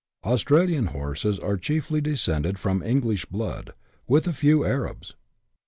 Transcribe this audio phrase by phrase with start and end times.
[0.23, 3.75] Australian horses are chiefly descended from English blood,
[4.07, 5.13] with a few Arabs.